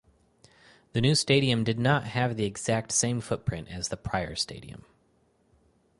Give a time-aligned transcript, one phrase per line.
[0.93, 4.83] The new stadium did not have the exact same footprint as the prior stadium.